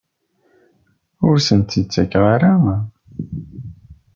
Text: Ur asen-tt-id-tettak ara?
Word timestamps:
Ur 1.27 1.35
asen-tt-id-tettak 1.39 2.13
ara? 2.33 2.53